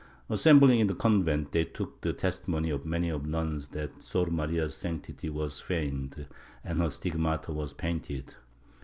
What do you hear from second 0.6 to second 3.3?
in the convent they took the testimony of many of the